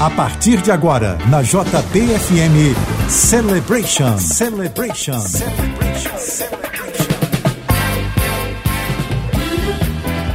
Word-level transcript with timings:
A 0.00 0.08
partir 0.08 0.62
de 0.62 0.70
agora, 0.70 1.18
na 1.28 1.42
JBFM 1.42 2.74
Celebration. 3.06 4.16
Celebration. 4.16 5.20
Celebration. 5.20 6.10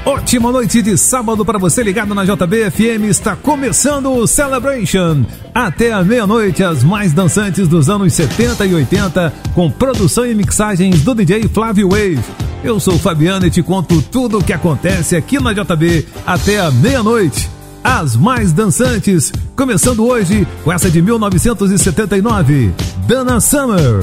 Ótima 0.06 0.52
noite 0.52 0.84
de 0.84 0.96
sábado 0.96 1.44
para 1.44 1.58
você 1.58 1.82
ligado 1.82 2.14
na 2.14 2.24
JBFM. 2.24 3.06
Está 3.10 3.36
começando 3.36 4.14
o 4.14 4.28
Celebration. 4.28 5.26
Até 5.52 5.92
a 5.92 6.04
meia-noite, 6.04 6.64
as 6.64 6.84
mais 6.84 7.12
dançantes 7.12 7.68
dos 7.68 7.90
anos 7.90 8.14
70 8.14 8.68
e 8.68 8.76
80, 8.76 9.34
com 9.56 9.72
produção 9.72 10.28
e 10.28 10.36
mixagens 10.36 11.02
do 11.02 11.16
DJ 11.16 11.48
Flávio 11.48 11.90
Wave. 11.90 12.20
Eu 12.64 12.80
sou 12.80 13.00
Fabiano 13.00 13.48
e 13.48 13.50
te 13.50 13.64
conto 13.64 14.00
tudo 14.00 14.38
o 14.38 14.44
que 14.44 14.54
acontece 14.54 15.16
aqui 15.16 15.40
na 15.40 15.54
JB 15.54 16.06
até 16.24 16.60
a 16.60 16.70
meia-noite 16.70 17.55
as 17.86 18.16
mais 18.16 18.52
dançantes, 18.52 19.32
começando 19.56 20.04
hoje 20.04 20.48
com 20.64 20.74
essa 20.74 20.90
de 20.90 21.04
1979, 21.04 22.74
Dana 23.08 23.40
Summer. 23.40 24.02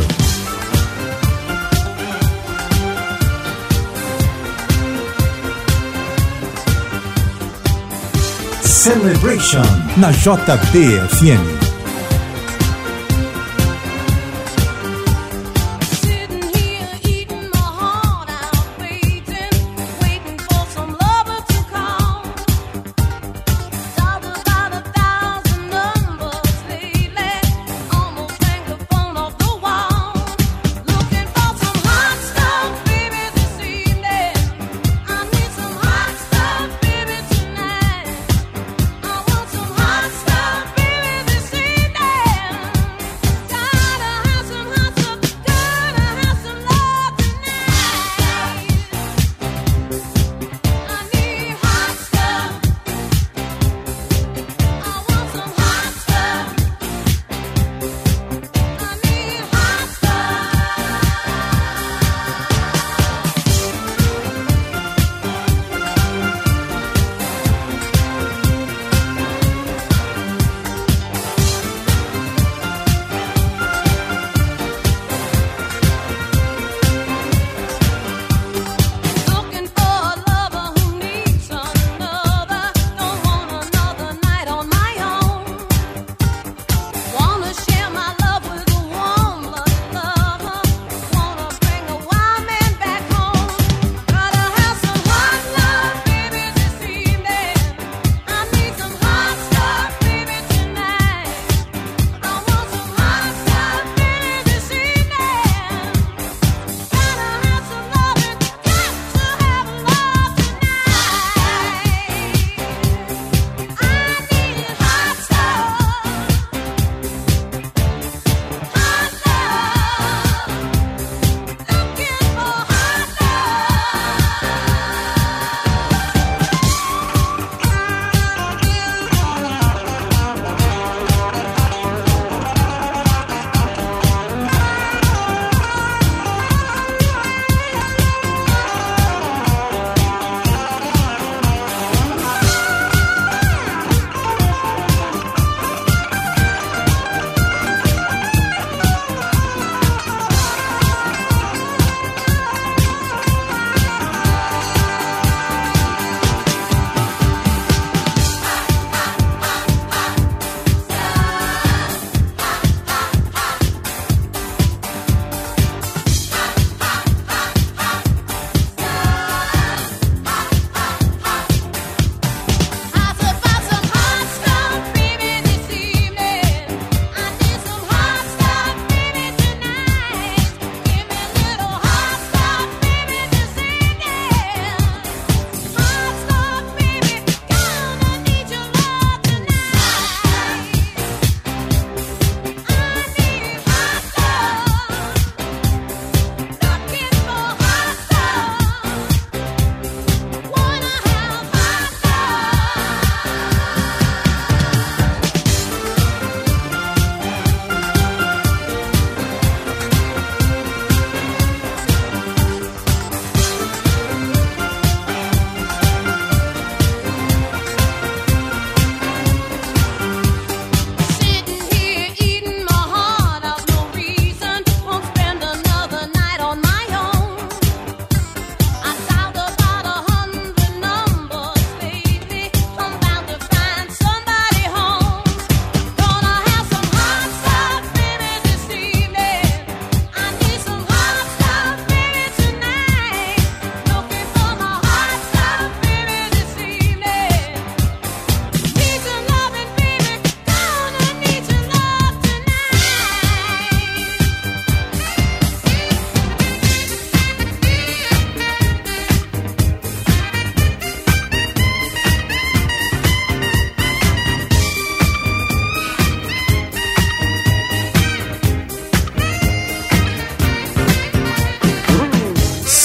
Celebration 8.63 9.63
na 9.97 10.13
JBFM. 10.13 11.72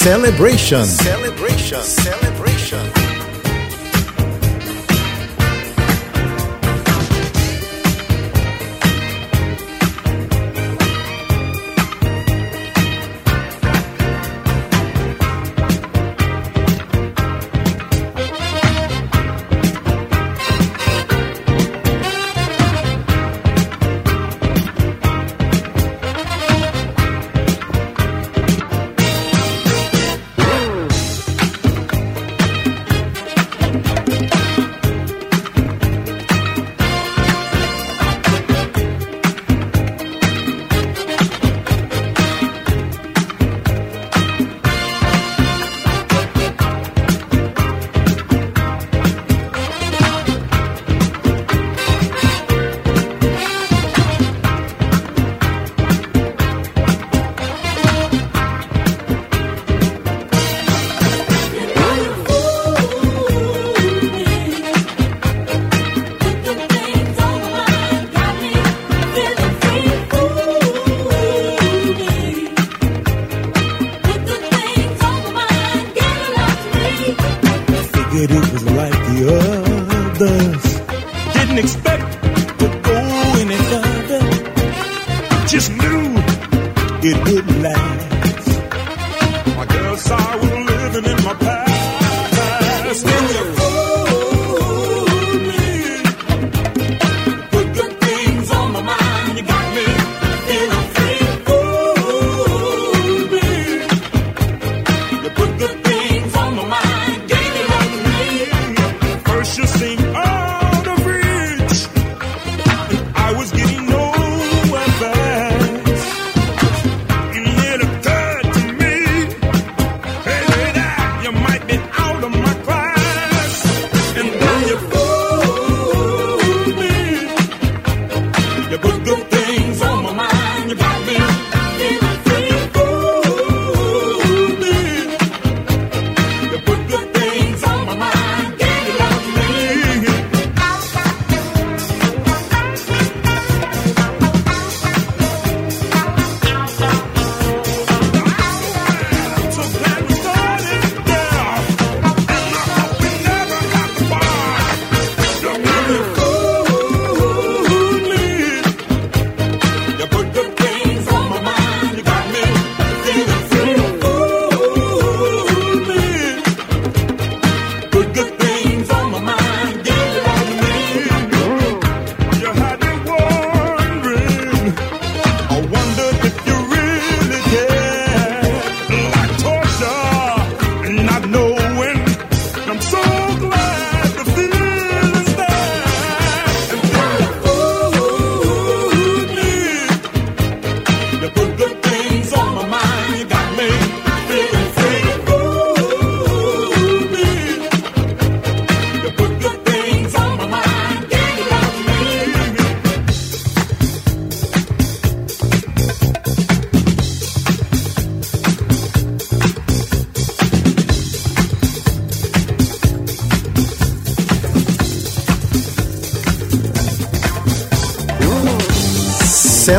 Celebration. 0.07 0.85
Celebration. 0.85 1.16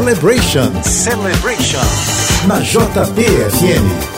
Celebration. 0.09 0.73
Celebration. 0.83 1.85
Na 2.49 2.65
JBFM. 2.65 4.18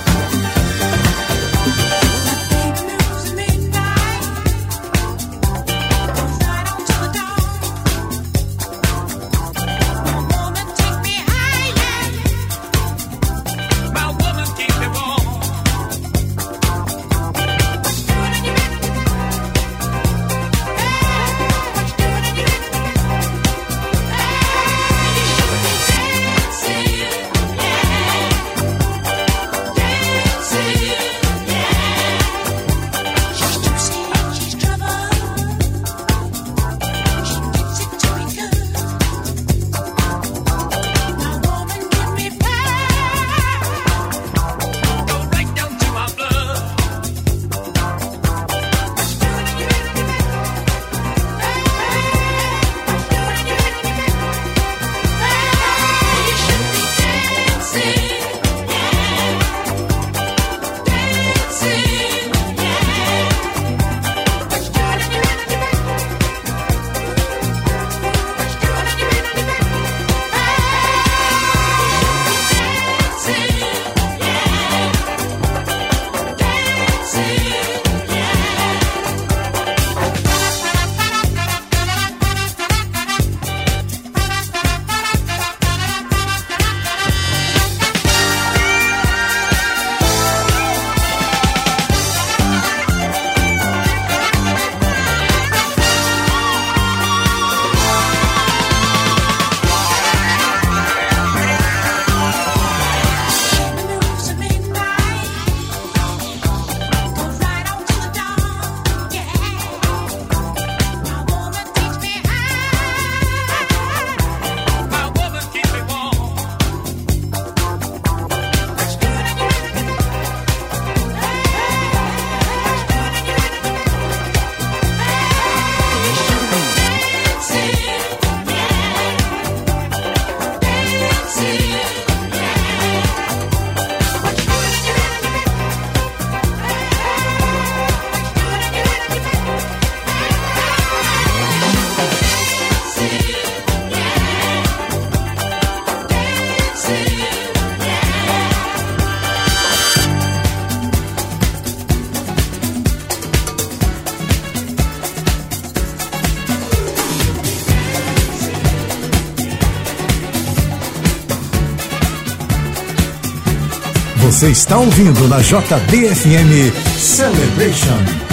Você 164.40 164.52
está 164.52 164.78
ouvindo 164.78 165.28
na 165.28 165.38
JBFM 165.42 166.72
Celebration. 166.96 168.29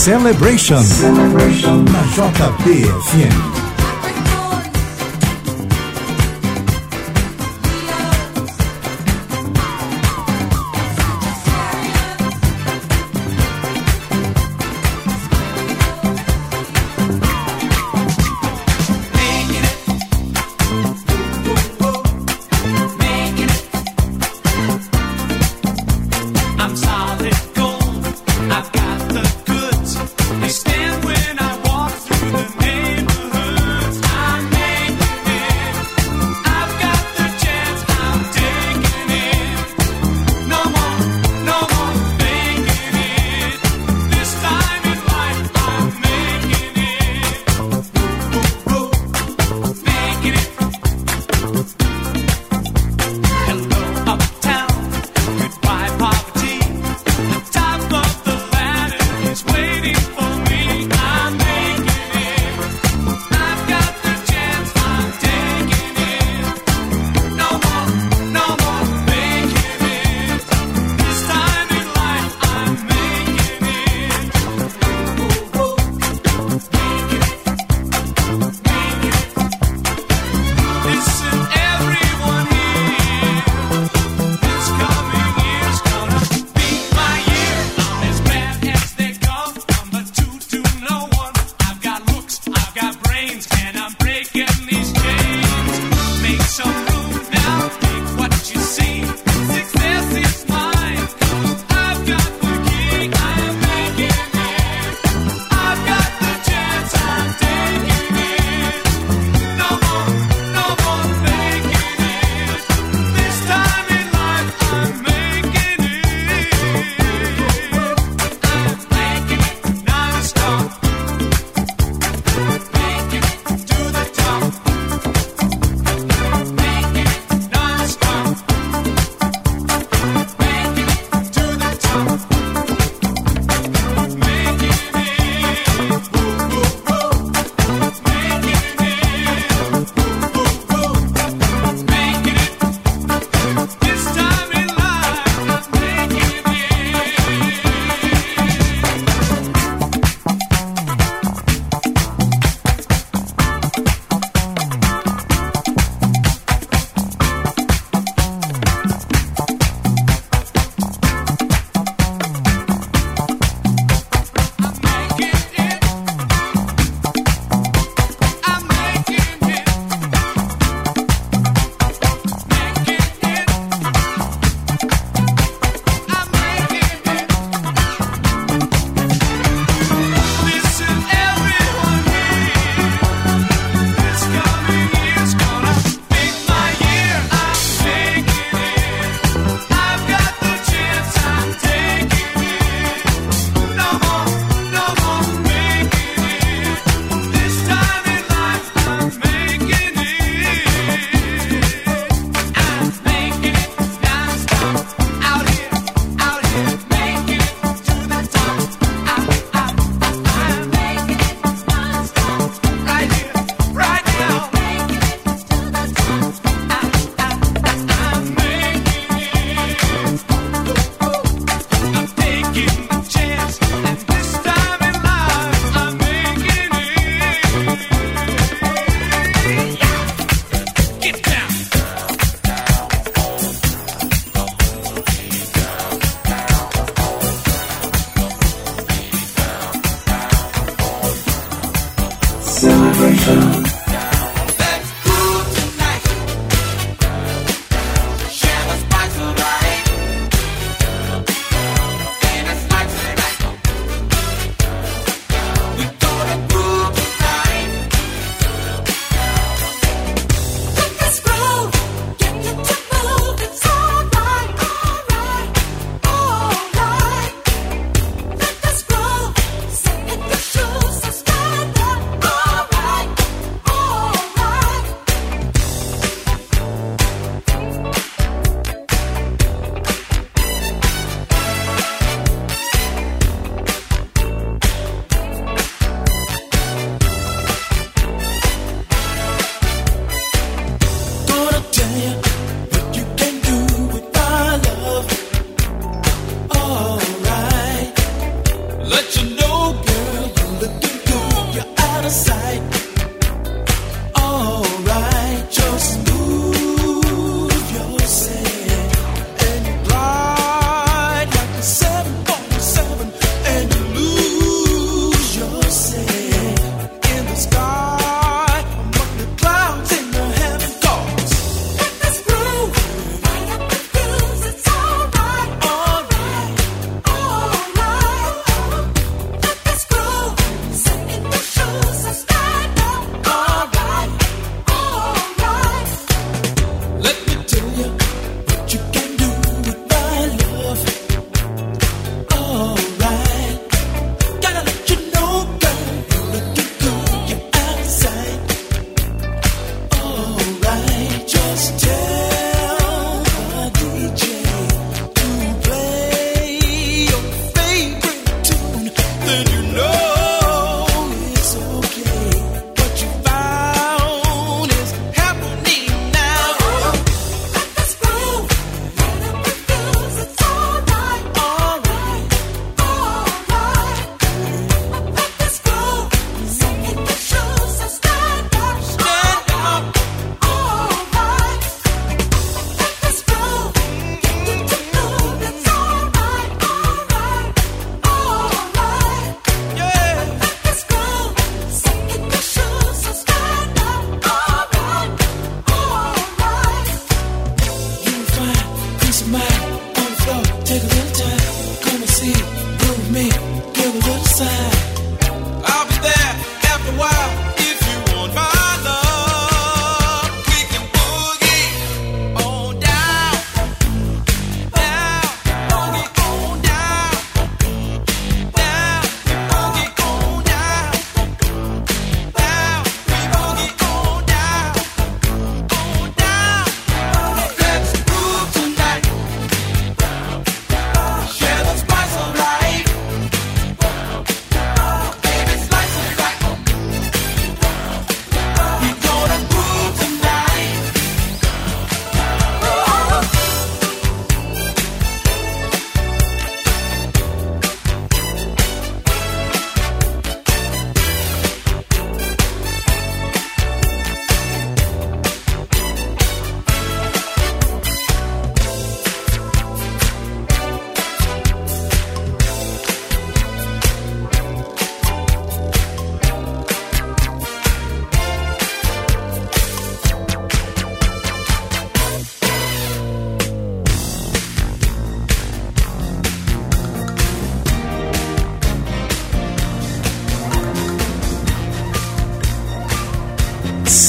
Celebration, 0.00 0.82
Celebration. 0.82 1.84
na 1.84 2.00
JBFM. 2.16 3.59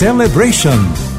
Celebration. 0.01 1.10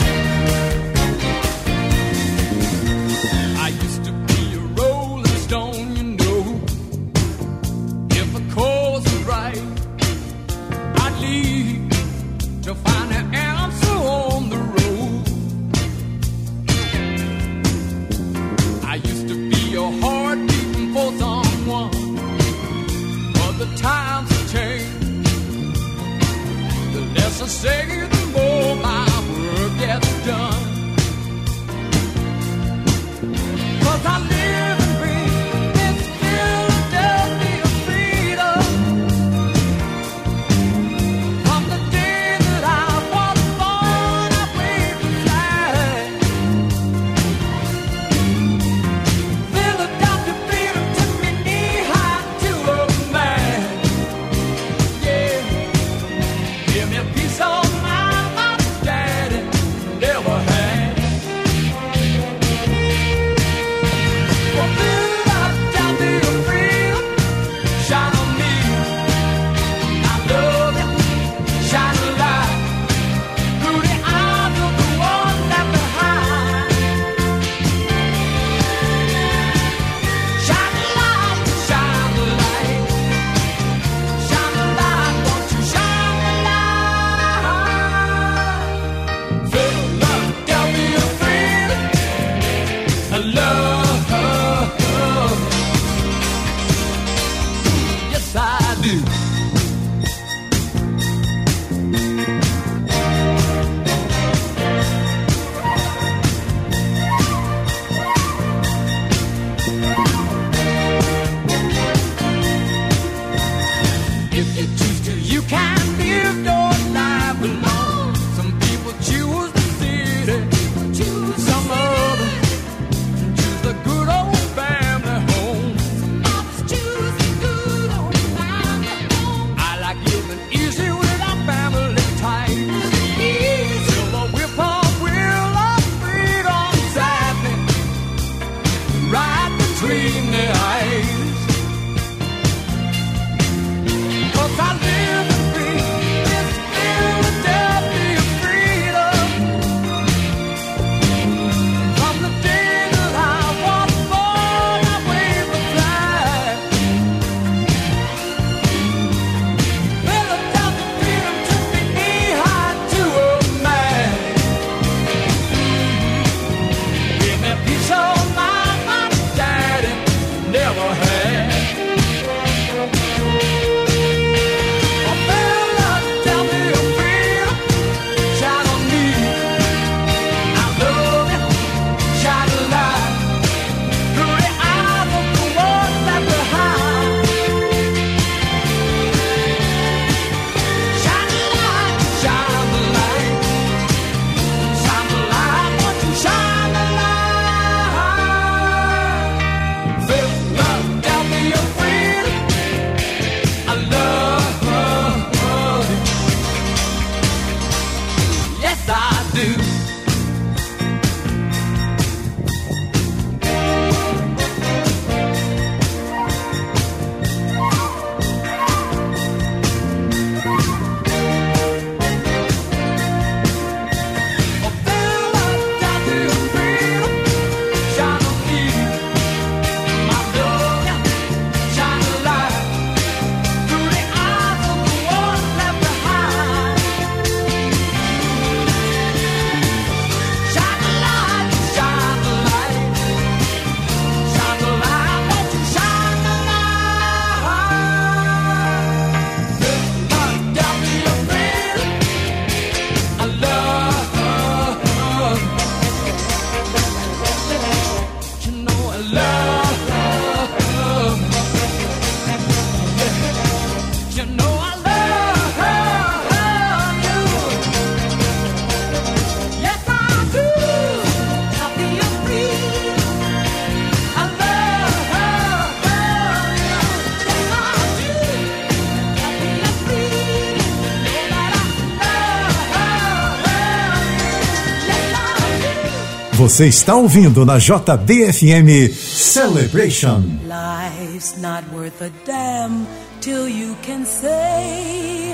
Você 286.53 286.67
está 286.67 286.97
ouvindo 286.97 287.47
na 287.47 287.57
JBFM 287.57 288.93
Celebration. 288.93 290.23
Life's 290.45 291.35
not 291.41 291.65
worth 291.73 292.03
a 292.03 292.11
damn 292.27 292.87
till 293.23 293.49
you 293.49 293.75
can 293.83 294.05
say 294.05 295.32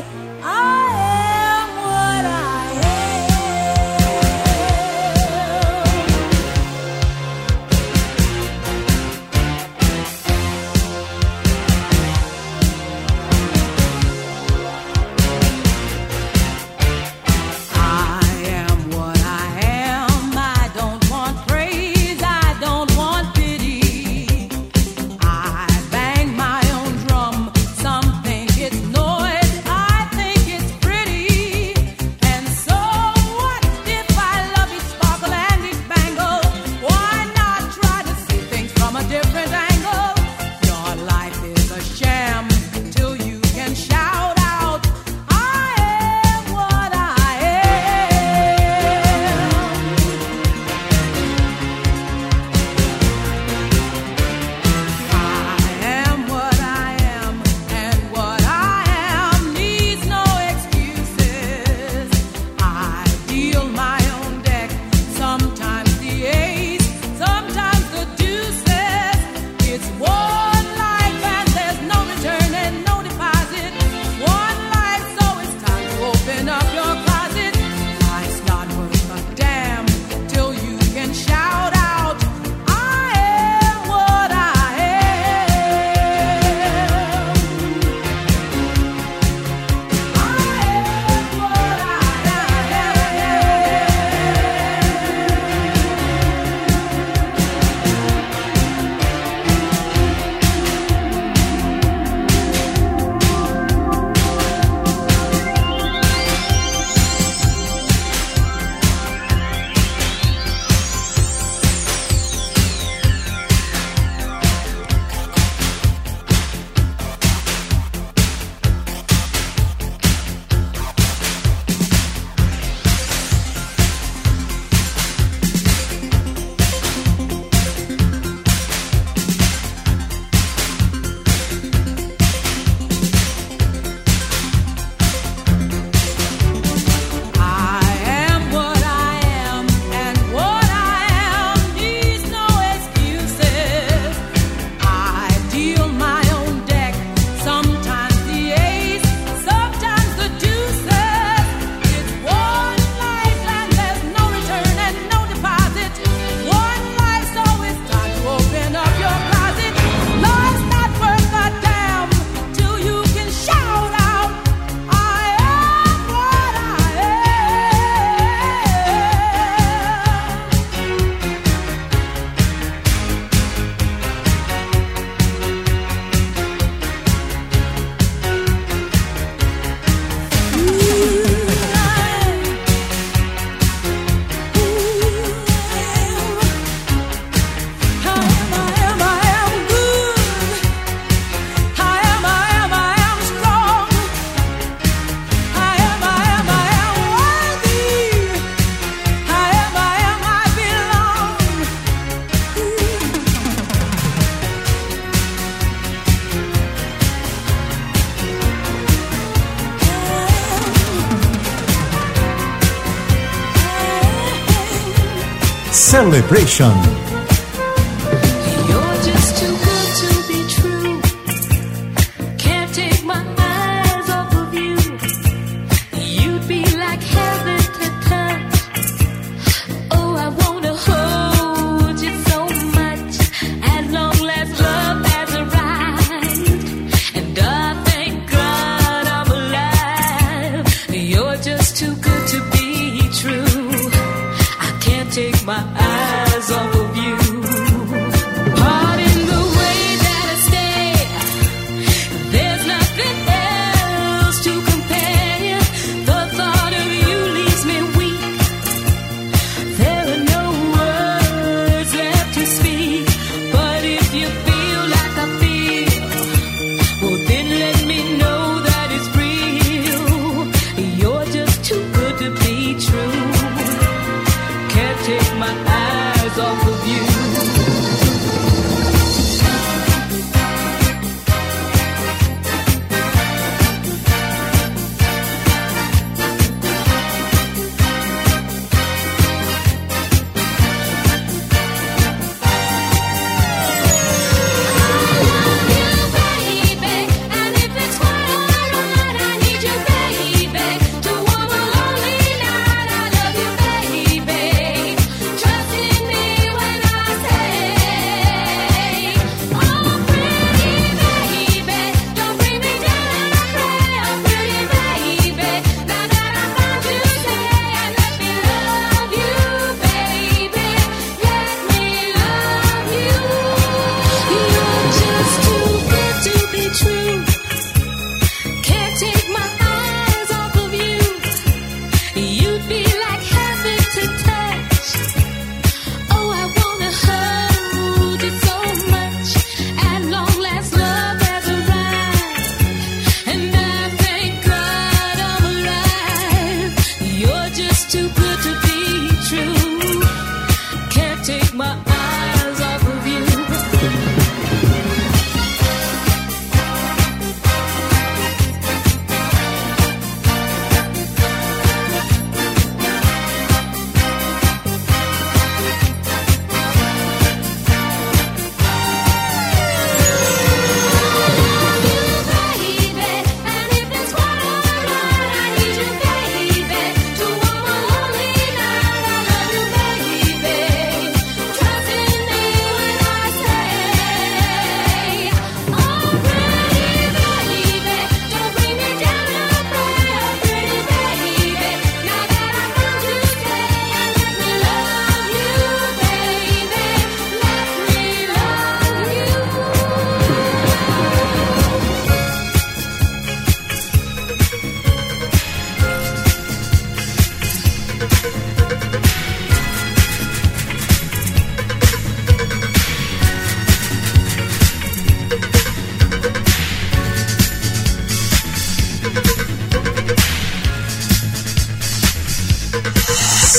Celebration. 216.11 216.88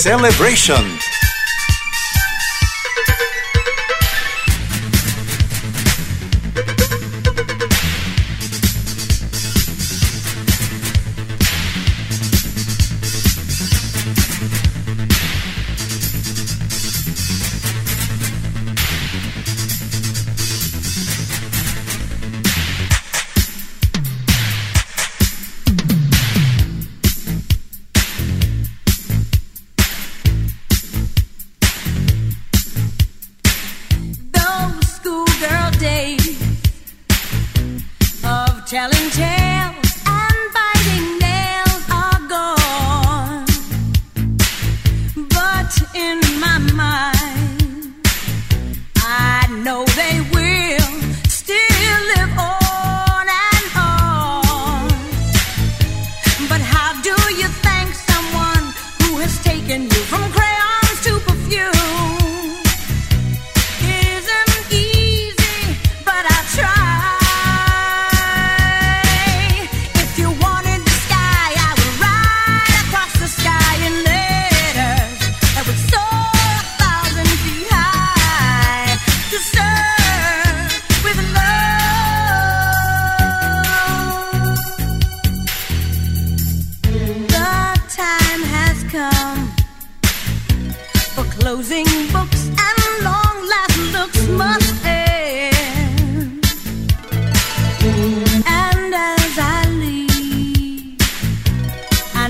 Celebration. 0.10 0.99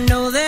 Celebration. 0.08 0.38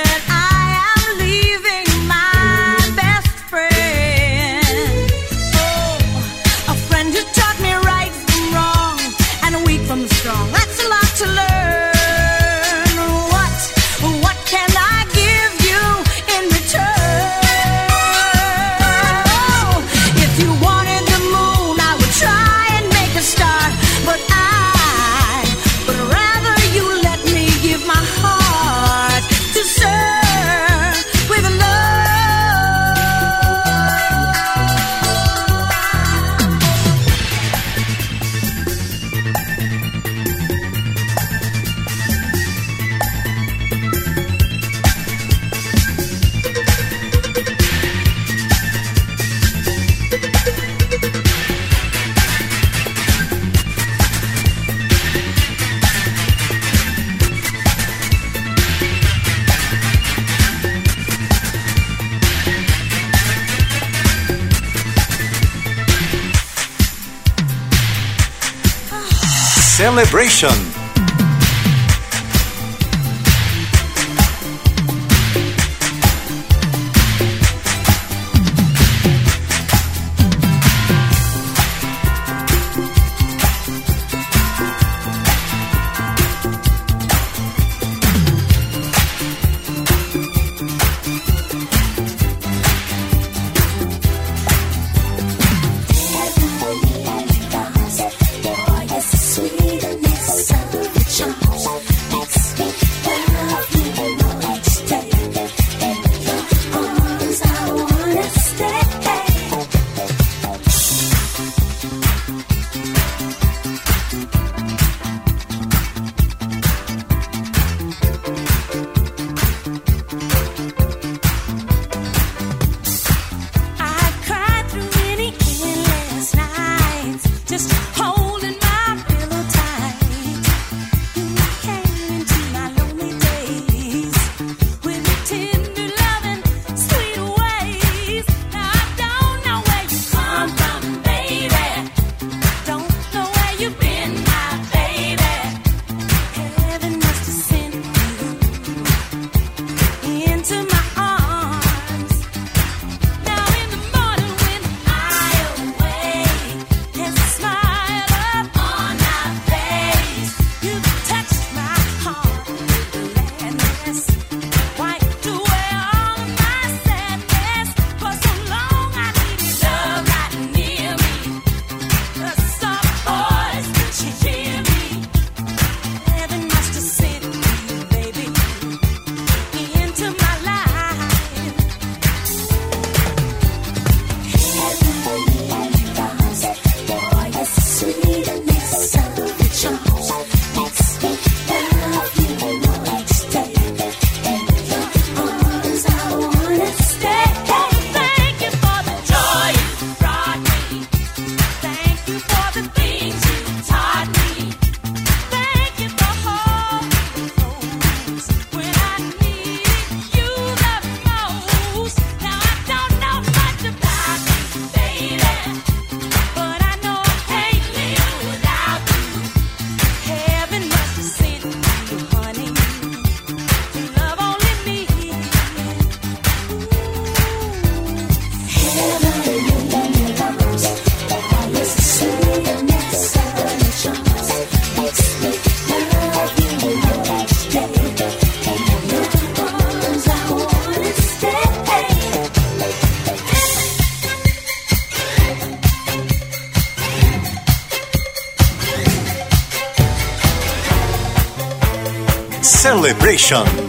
Celebration. 253.18 253.61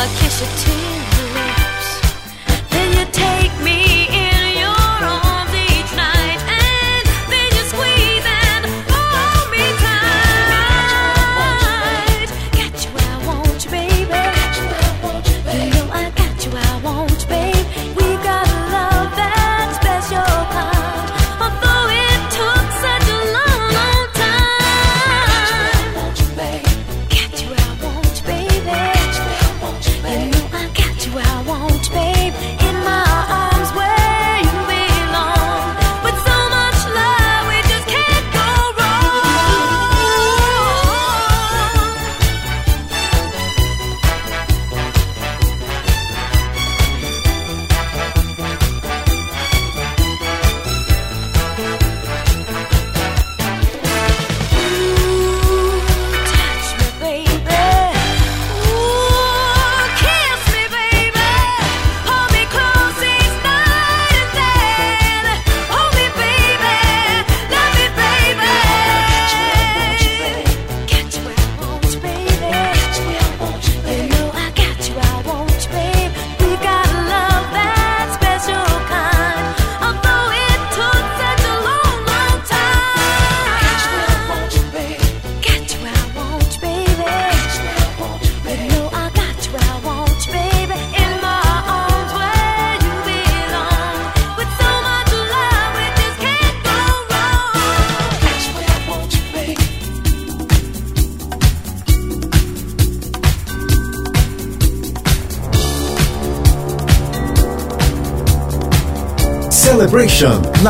Celebration 0.00 0.40
na 0.40 0.48
JBFM. 0.56 0.70
Celebration. 0.70 0.99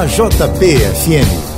Mil 0.00 0.06
novecentos 0.06 1.49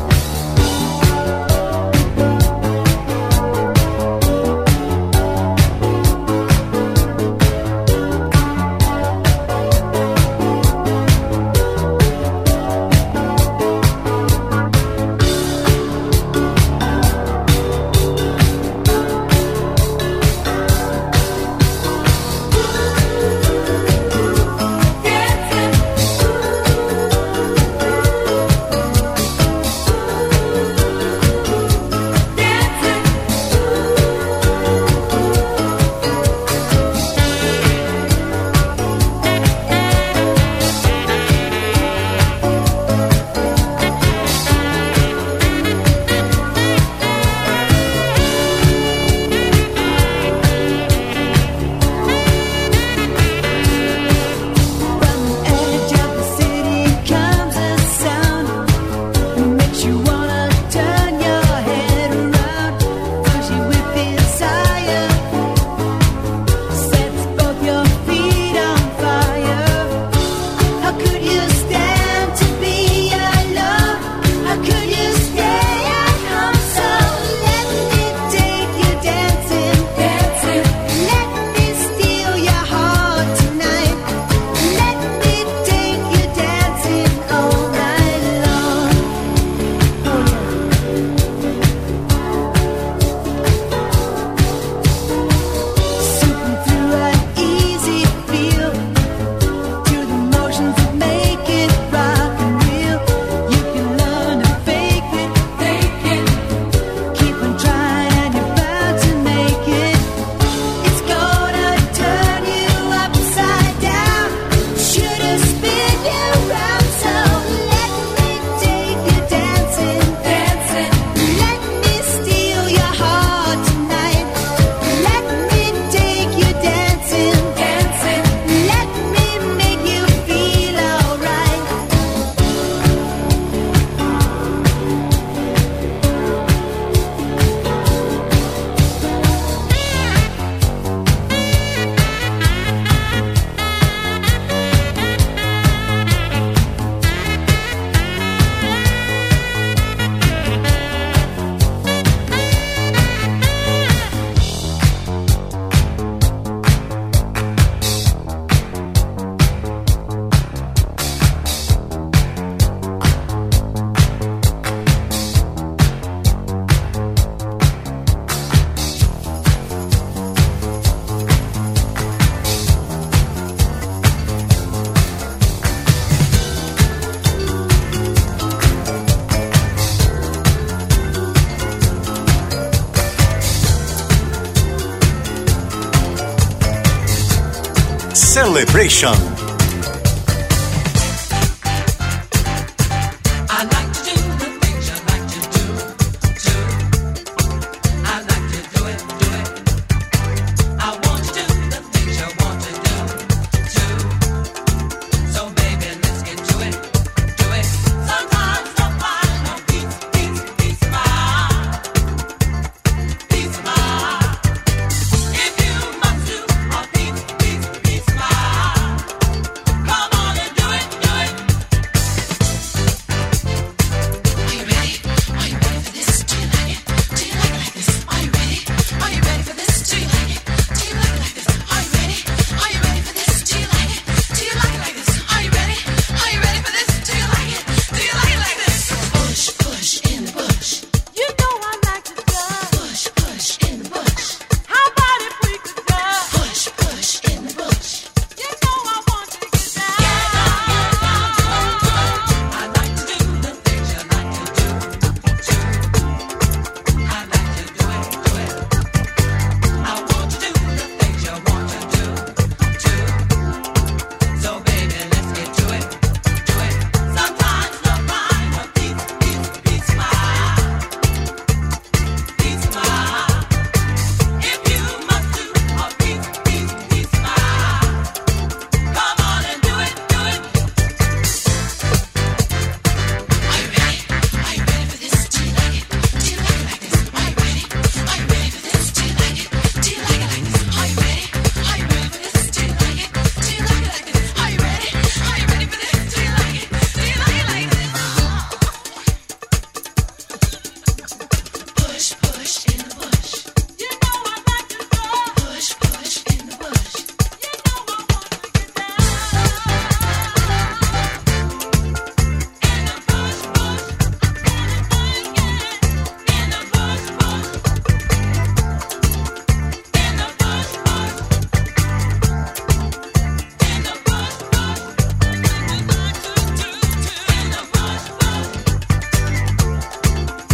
Nation. 188.93 189.32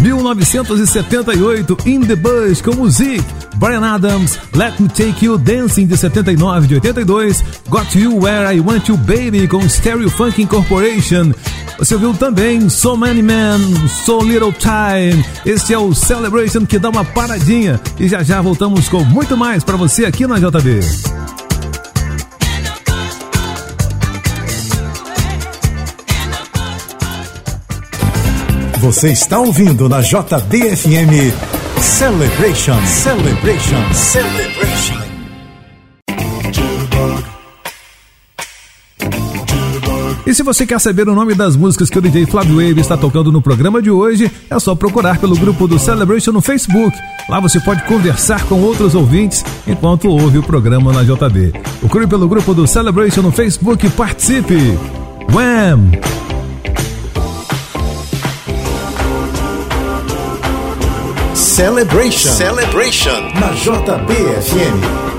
1978, 0.01 1.77
In 1.87 2.01
the 2.01 2.17
Bush 2.17 2.61
com 2.63 2.75
Music, 2.75 3.25
Brian 3.57 3.83
Adams, 3.83 4.39
Let 4.55 4.79
Me 4.81 4.89
Take 4.89 5.25
You 5.25 5.39
Dancing 5.39 5.87
de 5.87 5.97
79 5.97 6.67
de 6.67 6.75
82, 6.77 7.43
Got 7.69 7.95
You 7.95 8.19
Where 8.23 8.55
I 8.55 8.61
Want 8.61 8.89
You 8.89 8.97
Baby 8.97 9.49
com 9.49 9.69
Stereo 9.69 10.11
Funk 10.11 10.41
Incorporation. 10.41 11.33
Você 11.79 11.95
ouviu 11.95 12.13
também 12.15 12.69
So 12.69 12.97
Many 12.97 13.23
Men, 13.23 13.59
So 14.05 14.21
Little 14.21 14.53
Time. 14.53 15.25
Este 15.47 15.75
é 15.75 15.79
o 15.79 15.95
Celebration 15.95 16.67
que 16.67 16.79
dá 16.79 16.91
uma 16.91 17.05
paradinha 17.05 17.81
e 17.99 18.09
já 18.09 18.23
já 18.23 18.41
voltamos 18.41 18.89
com 18.89 19.05
muito 19.05 19.37
mais 19.37 19.63
para 19.63 19.77
você 19.77 20.05
aqui 20.05 20.27
na 20.27 20.39
JB. 20.39 21.28
Você 28.81 29.11
está 29.11 29.41
ouvindo 29.41 29.89
na 29.89 30.01
JBFM 30.01 31.33
Celebration, 31.81 32.87
Celebration, 32.87 33.93
Celebration. 33.93 34.99
E 40.25 40.33
se 40.33 40.45
você 40.45 40.65
quer 40.65 40.79
saber 40.79 41.09
o 41.09 41.15
nome 41.15 41.35
das 41.35 41.57
músicas 41.57 41.91
que 41.91 41.99
o 41.99 42.01
DJ 42.03 42.27
Flávio 42.27 42.57
Wave 42.57 42.81
está 42.81 42.97
tocando 42.97 43.33
no 43.33 43.43
programa 43.43 43.83
de 43.83 43.91
hoje, 43.91 44.31
é 44.49 44.59
só 44.61 44.77
procurar 44.77 45.19
pelo 45.19 45.37
grupo 45.37 45.67
do 45.67 45.77
Celebration 45.77 46.31
no 46.31 46.41
Facebook. 46.41 46.97
Lá 47.29 47.41
você 47.41 47.59
pode 47.59 47.83
conversar 47.83 48.45
com 48.45 48.61
outros 48.61 48.95
ouvintes 48.95 49.45
enquanto 49.67 50.09
ouve 50.09 50.39
o 50.39 50.43
programa 50.43 50.93
na 50.93 51.03
JB. 51.03 51.53
Procure 51.81 52.07
pelo 52.07 52.29
grupo 52.29 52.55
do 52.55 52.65
Celebration 52.65 53.23
no 53.23 53.33
Facebook 53.33 53.85
e 53.85 53.91
participe. 53.91 54.79
Wham! 55.35 56.28
Celebration. 61.59 62.31
Celebration. 62.31 63.35
Na 63.35 63.51
JBFM. 63.51 65.18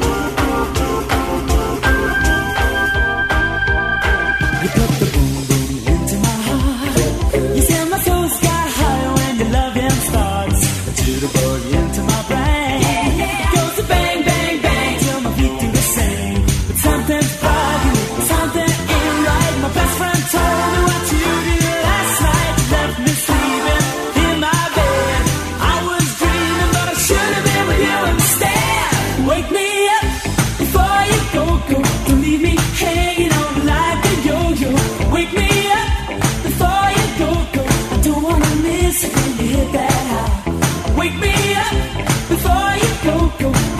Go, 43.09 43.31
go. 43.39 43.78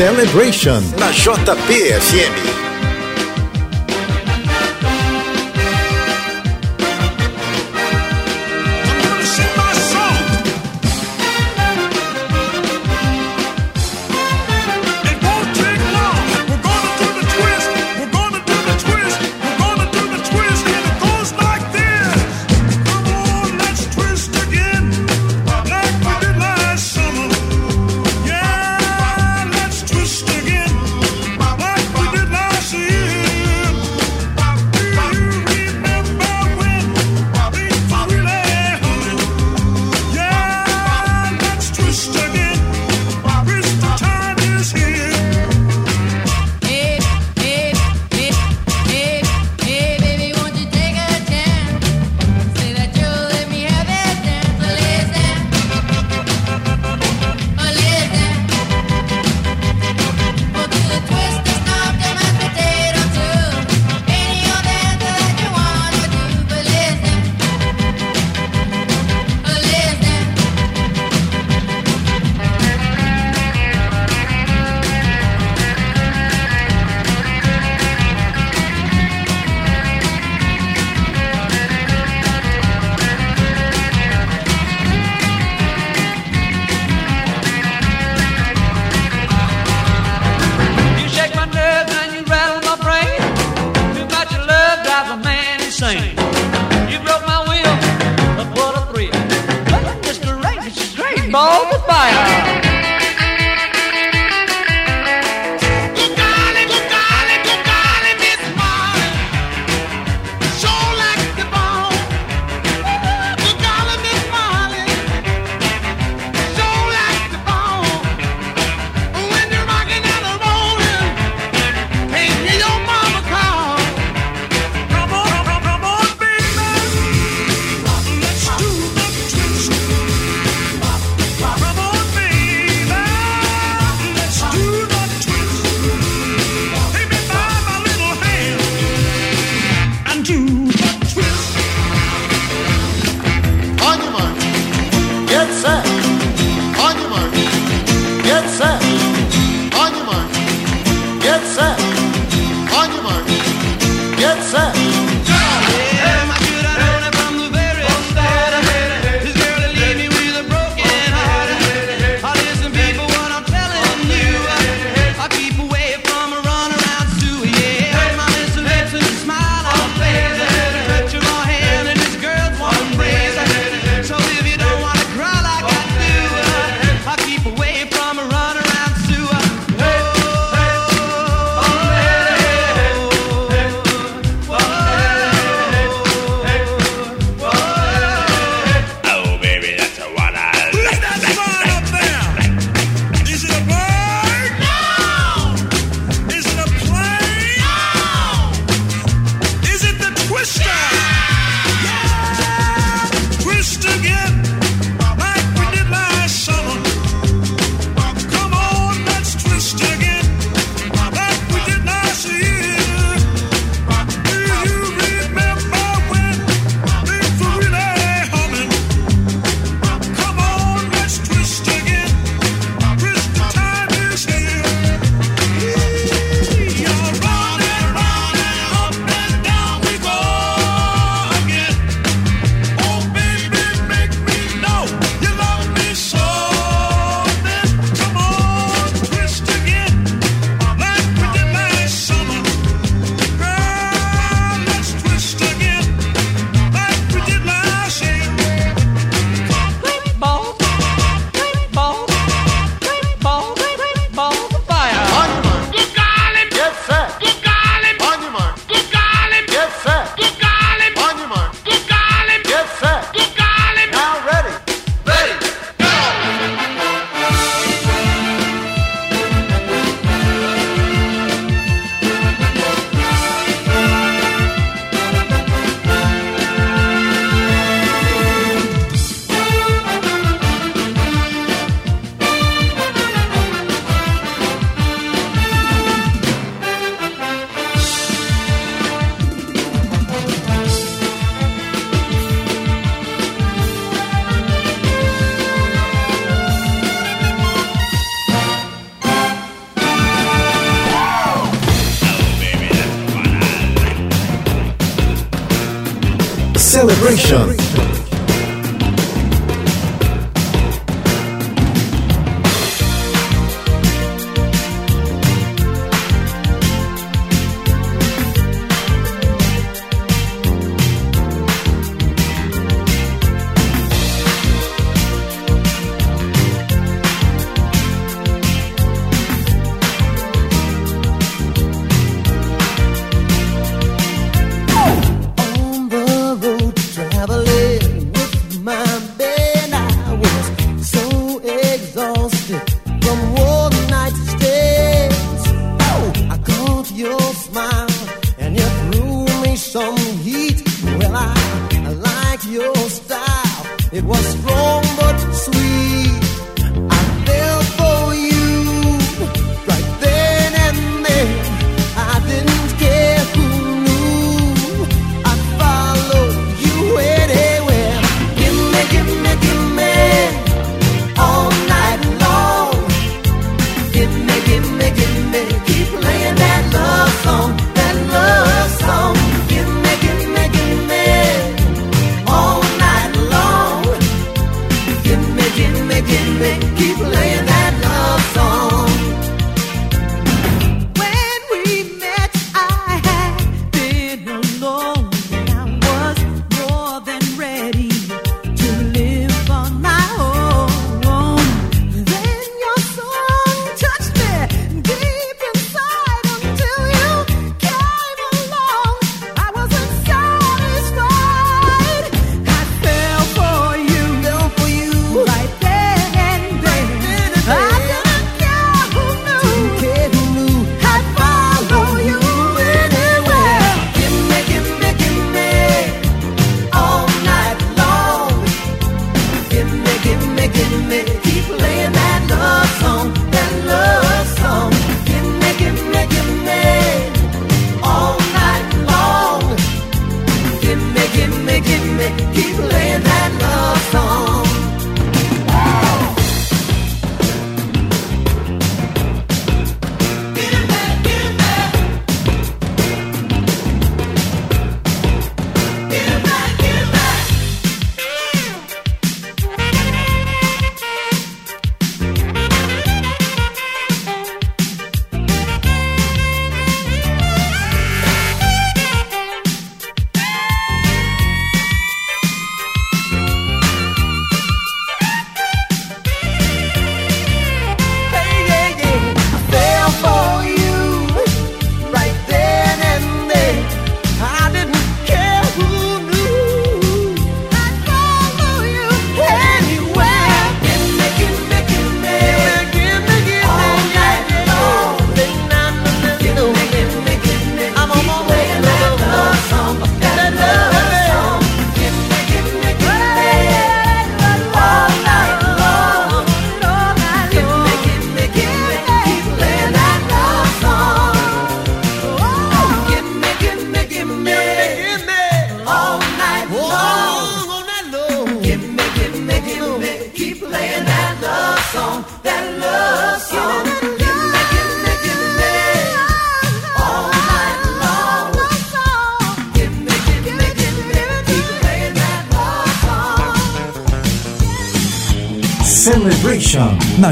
Celebration 0.00 0.80
na 0.96 1.12
JPFM. 1.12 2.49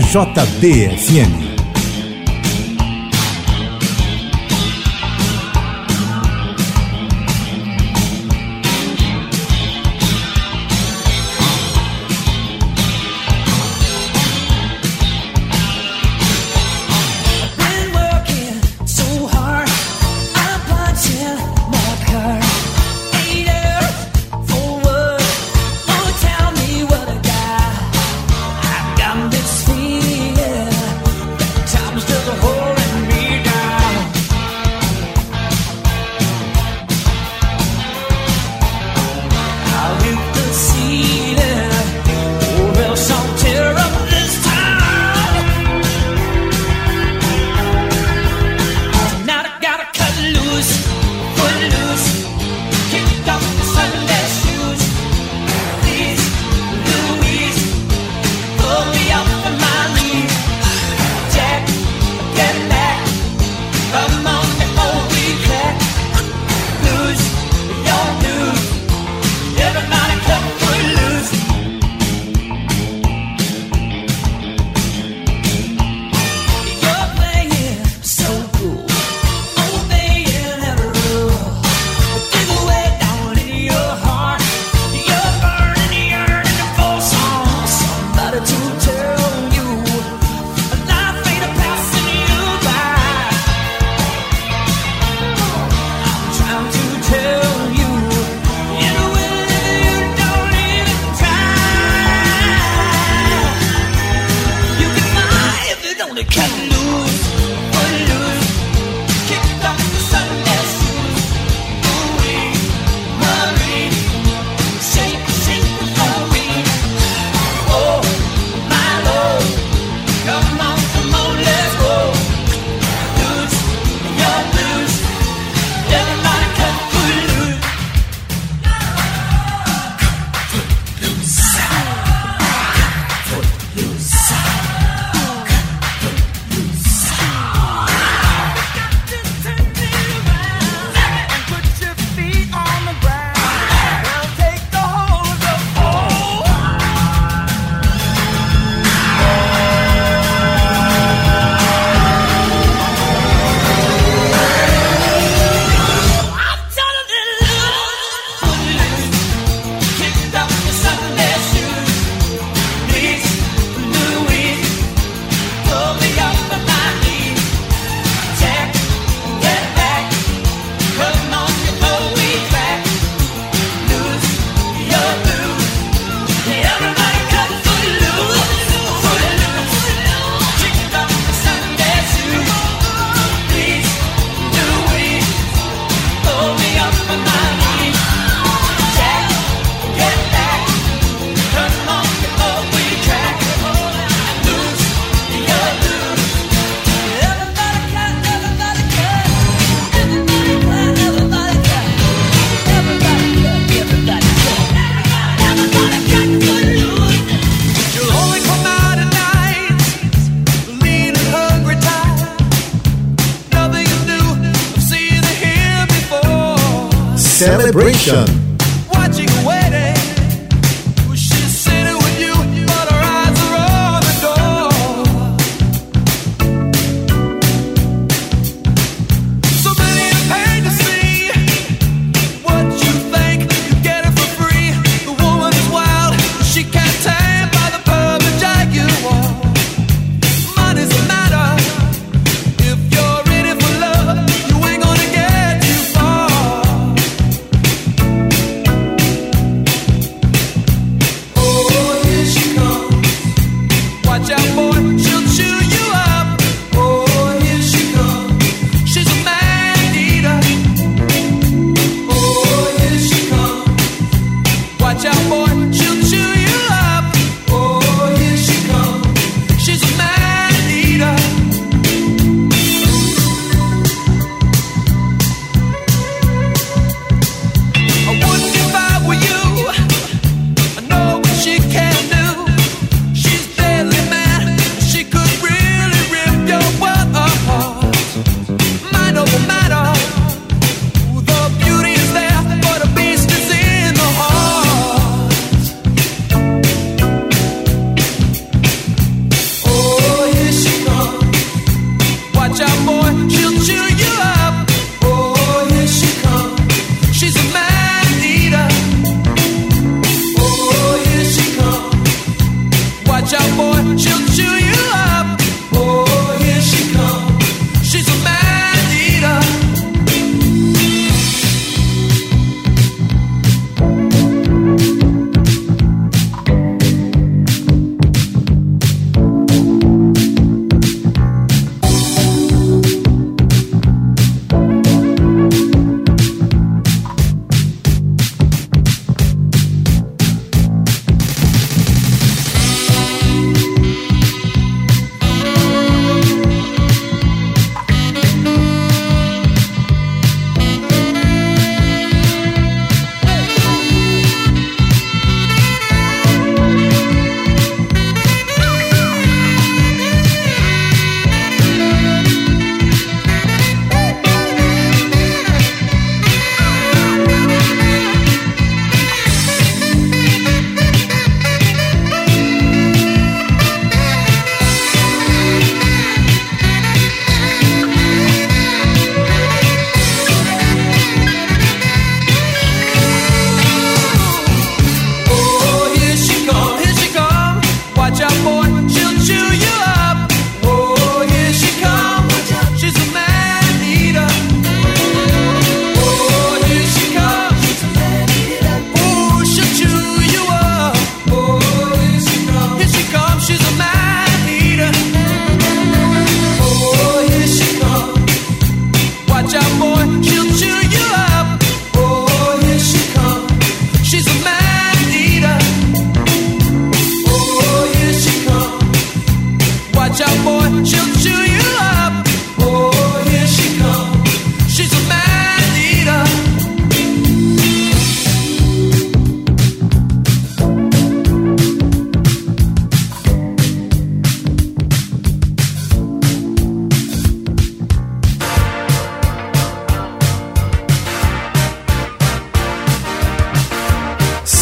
Celebration 0.08 1.47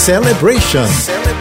celebration. 0.06 0.82
We're 0.84 1.35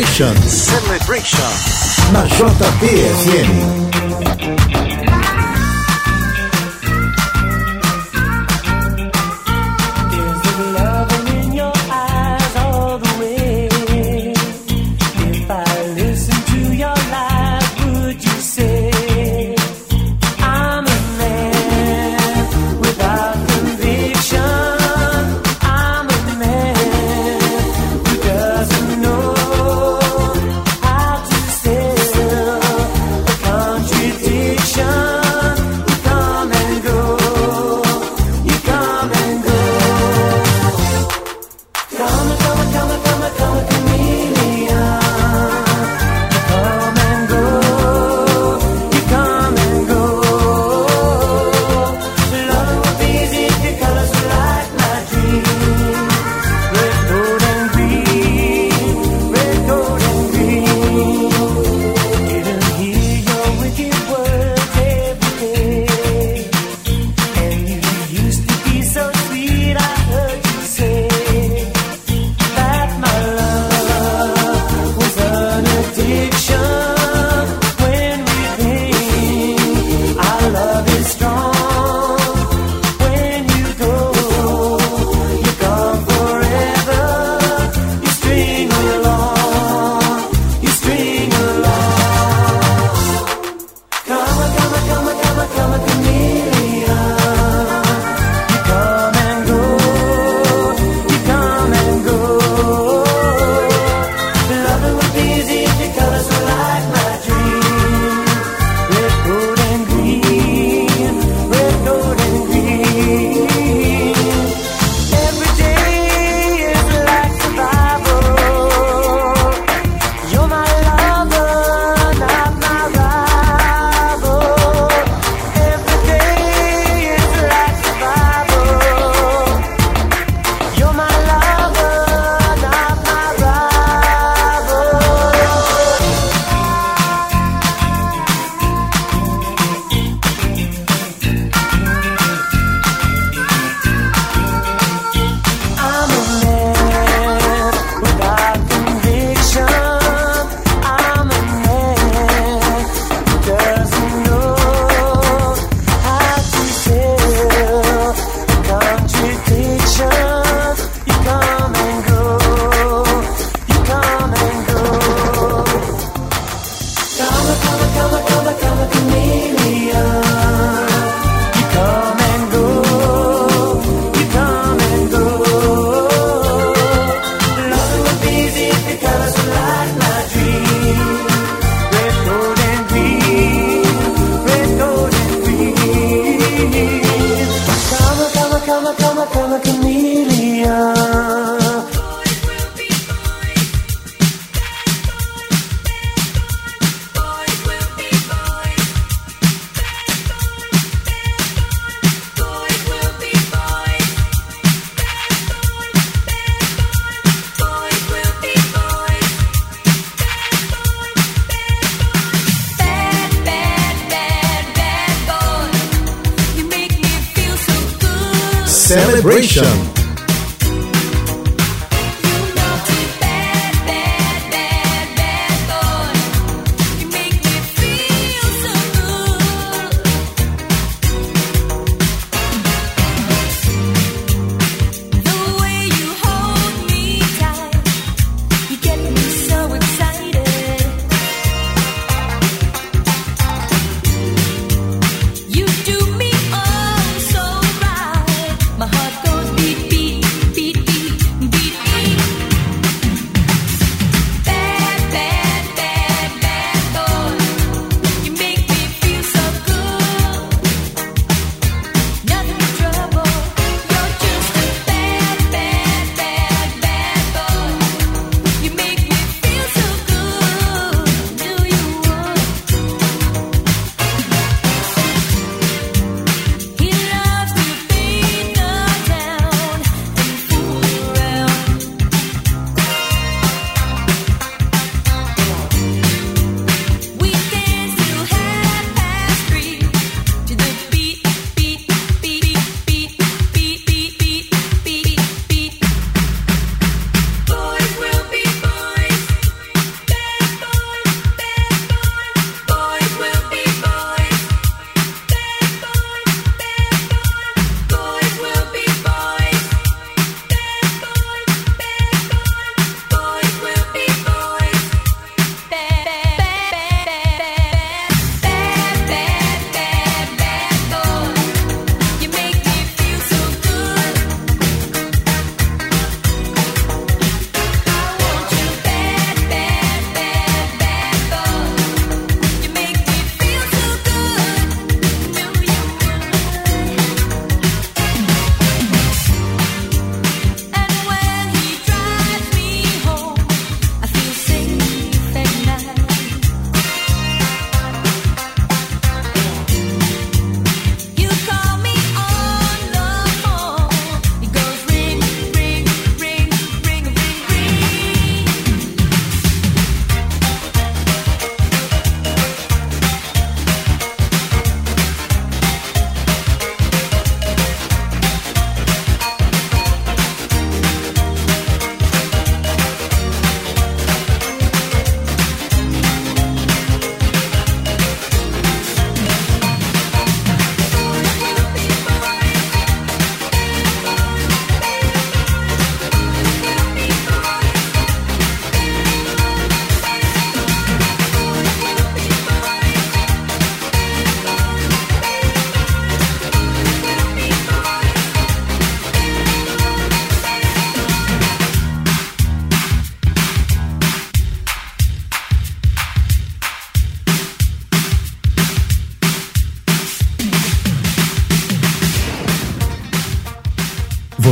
Celebration. 0.00 0.39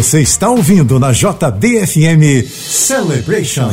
Você 0.08 0.22
está 0.22 0.48
ouvindo 0.48 0.98
na 0.98 1.12
JBFM 1.12 2.48
Celebration. 2.48 3.68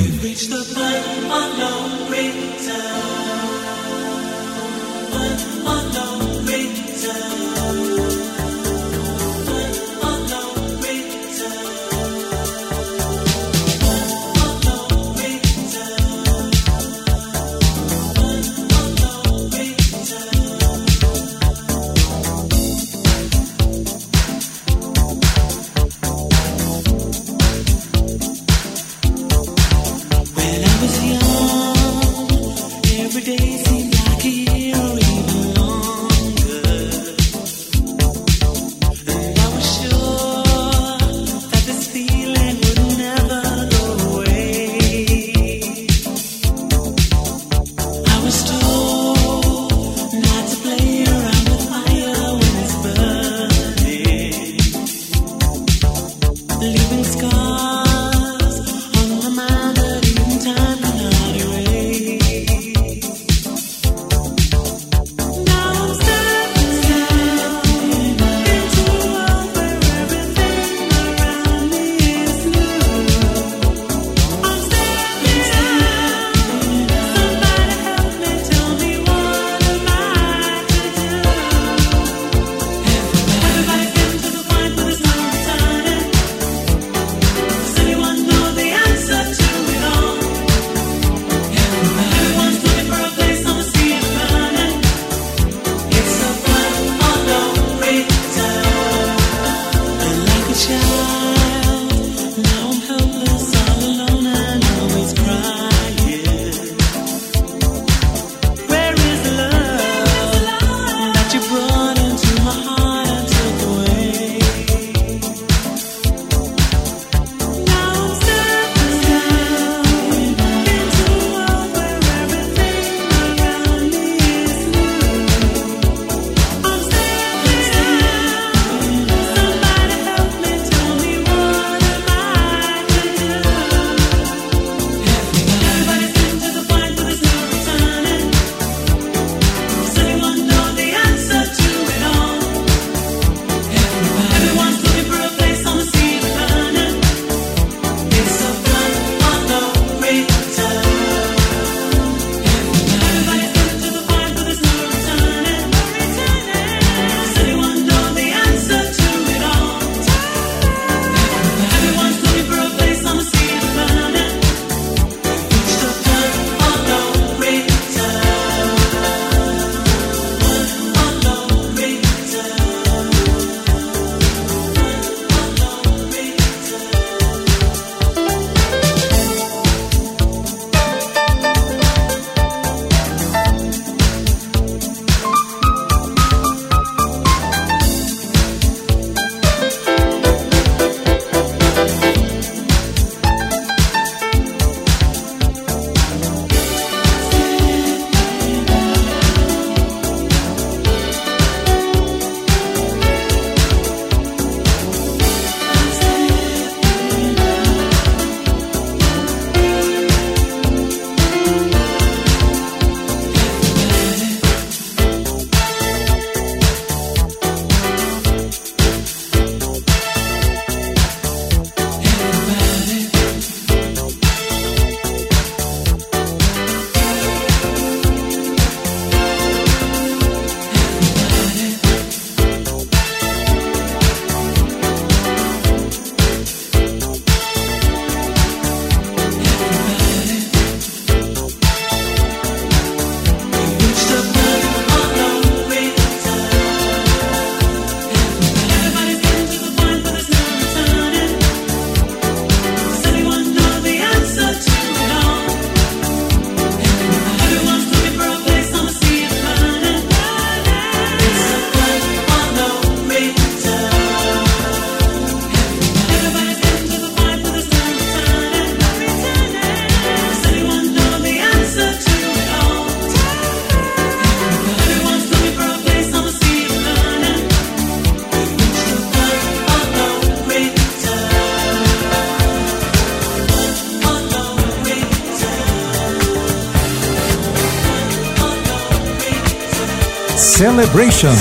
Celebration, 290.96 291.36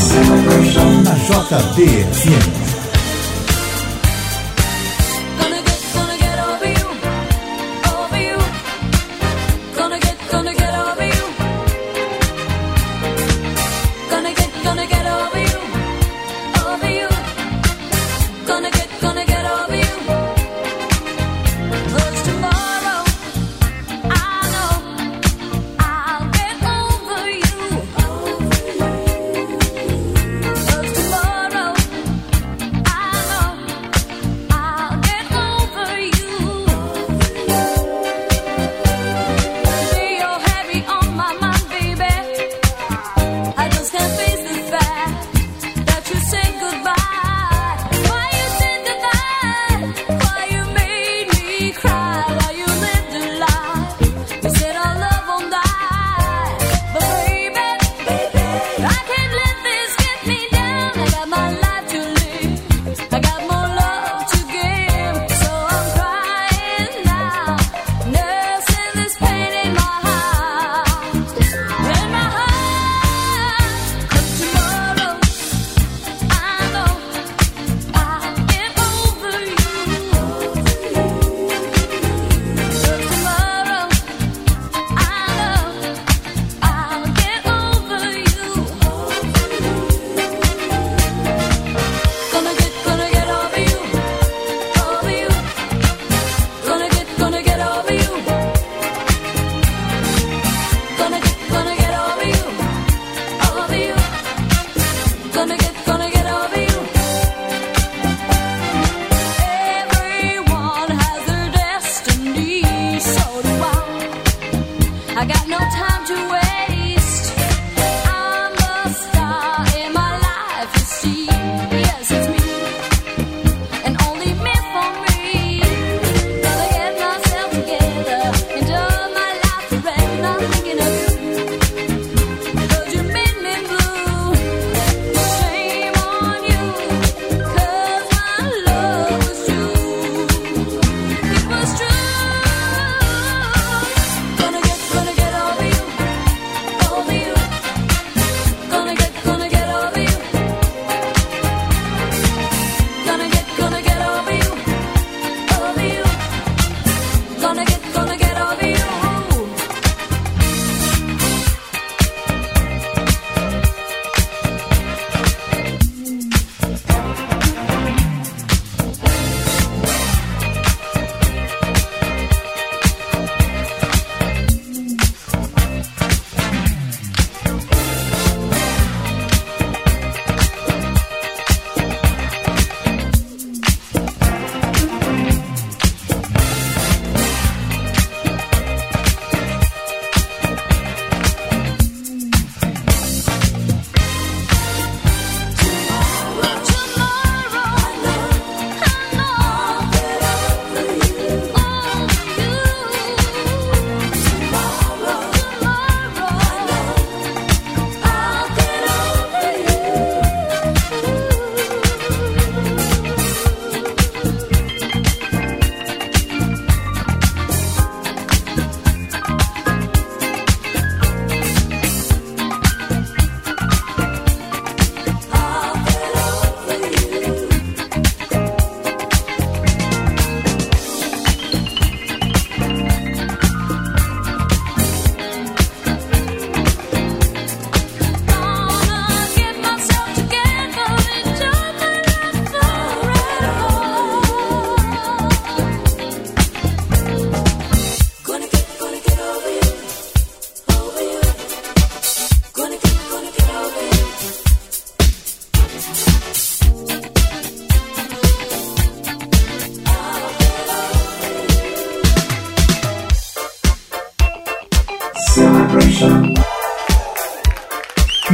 na 1.05 1.15
JBFM. 1.15 2.64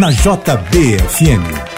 Na 0.00 0.08
JBFM. 0.08 1.69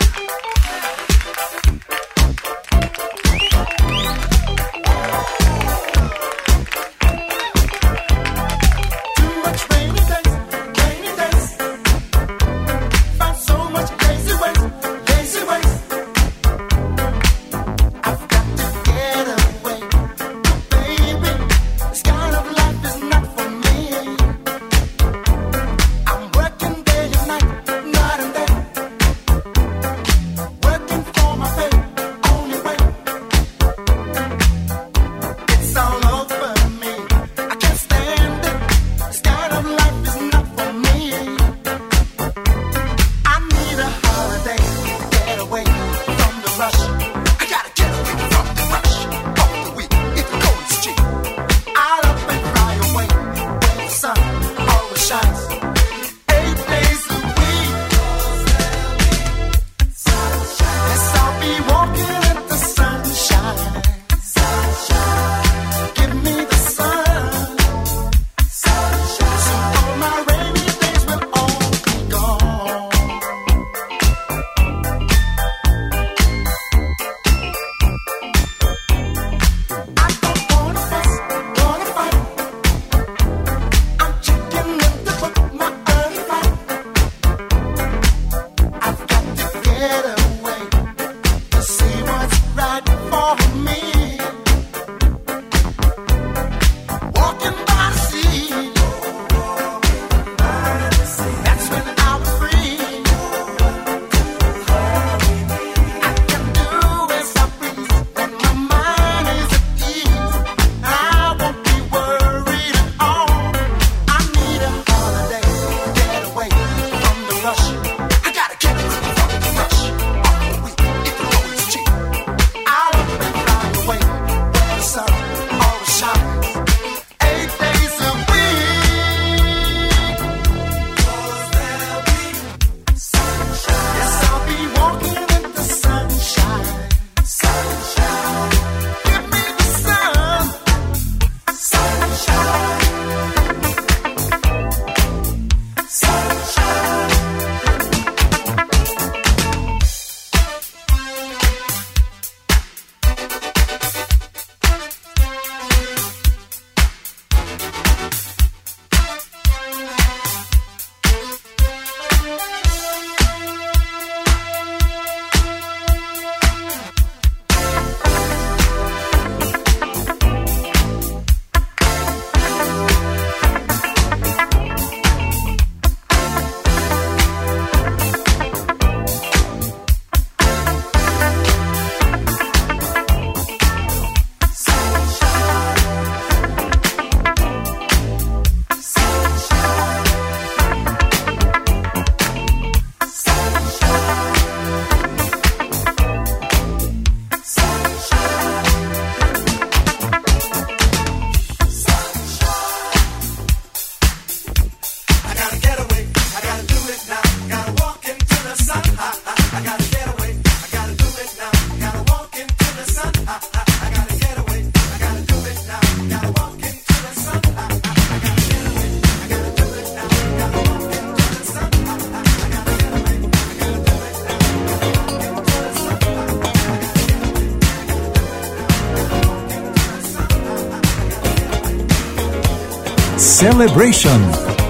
Celebration. 233.43 234.62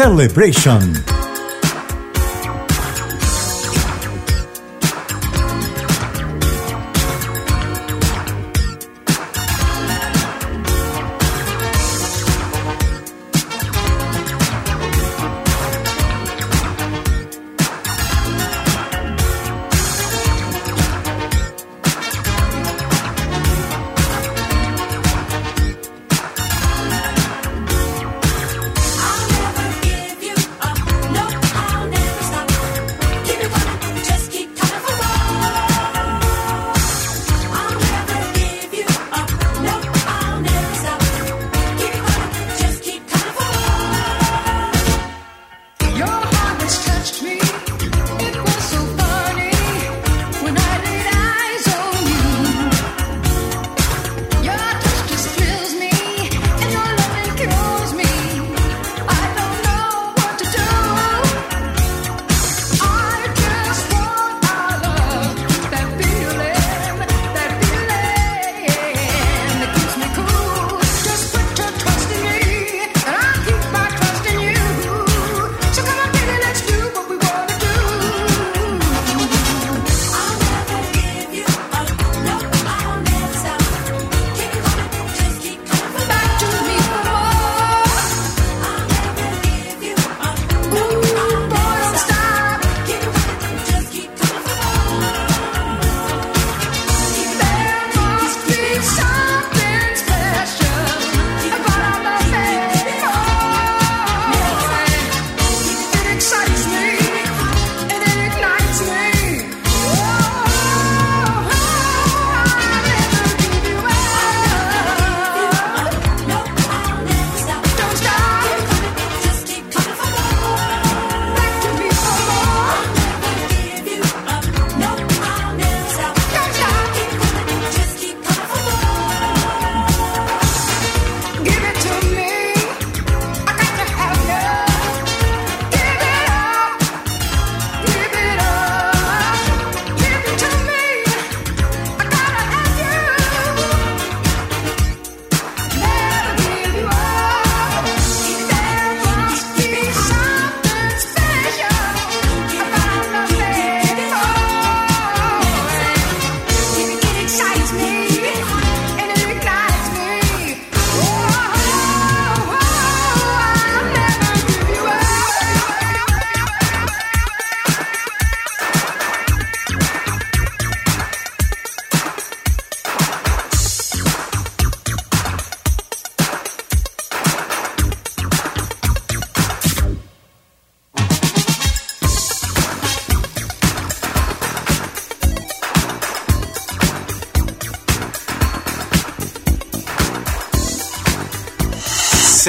Celebration. 0.00 1.29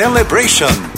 Celebration. 0.02 0.91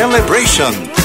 Celebration. 0.00 0.99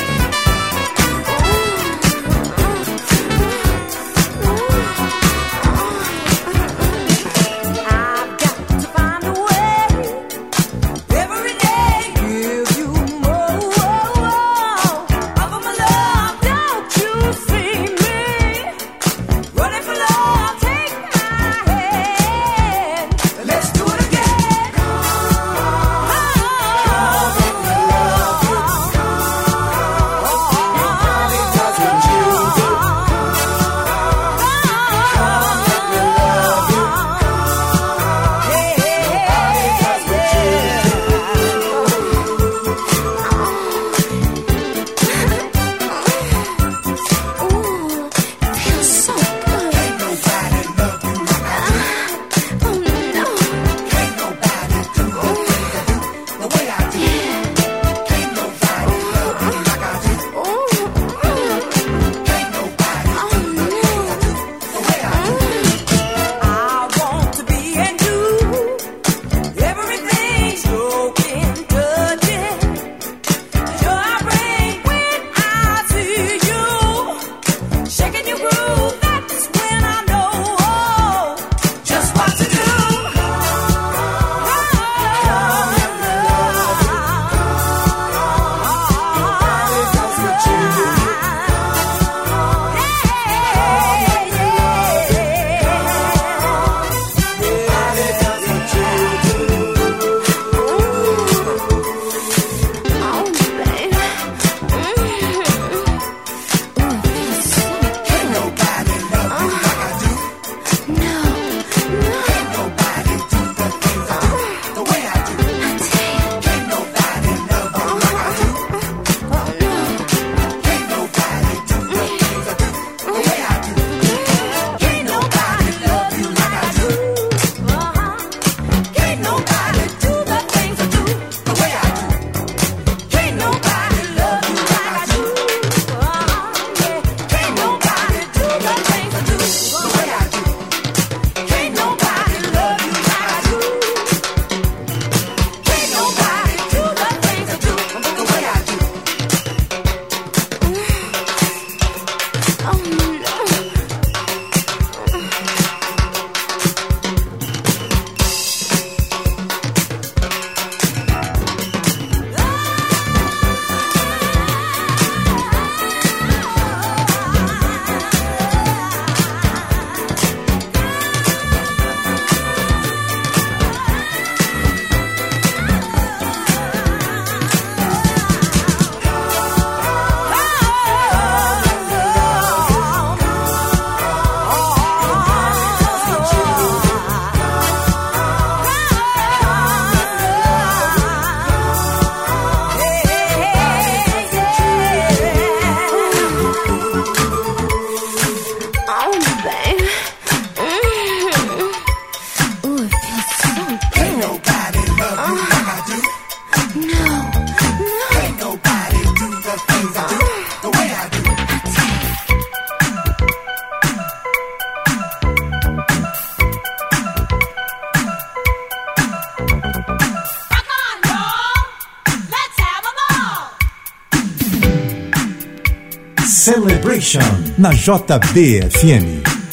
Na 227.58 227.72
JBFM. 227.74 229.45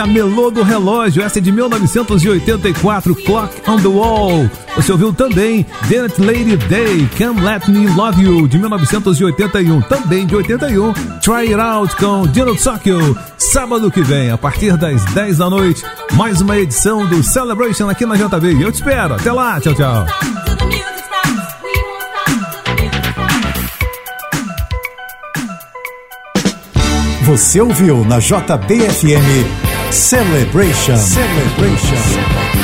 A 0.00 0.06
Melô 0.06 0.50
do 0.50 0.62
Relógio, 0.62 1.22
essa 1.22 1.38
é 1.38 1.42
de 1.42 1.52
1984, 1.52 3.14
Clock 3.14 3.70
on 3.70 3.76
the 3.76 3.86
Wall. 3.86 4.50
Você 4.76 4.90
ouviu 4.90 5.12
também 5.12 5.64
Dance 5.88 6.20
Lady 6.20 6.56
Day, 6.56 7.08
Come 7.16 7.40
Let 7.40 7.68
Me 7.68 7.86
Love 7.94 8.22
You, 8.22 8.48
de 8.48 8.58
1981, 8.58 9.82
também 9.82 10.26
de 10.26 10.34
81, 10.34 10.92
Try 11.20 11.52
It 11.52 11.54
Out 11.54 11.96
com 11.96 12.26
Dino 12.26 12.56
Tsokyo. 12.56 13.16
Sábado 13.36 13.90
que 13.90 14.02
vem, 14.02 14.30
a 14.30 14.38
partir 14.38 14.76
das 14.76 15.04
10 15.04 15.38
da 15.38 15.48
noite, 15.48 15.84
mais 16.14 16.40
uma 16.40 16.58
edição 16.58 17.06
do 17.06 17.22
Celebration 17.22 17.88
aqui 17.88 18.04
na 18.04 18.16
JB. 18.16 18.62
Eu 18.62 18.72
te 18.72 18.76
espero, 18.76 19.14
até 19.14 19.30
lá, 19.30 19.60
tchau, 19.60 19.74
tchau. 19.74 20.06
Você 27.26 27.60
ouviu 27.60 28.04
na 28.04 28.18
JBFM 28.18 29.73
Celebration. 29.90 30.96
Celebration. 30.96 32.63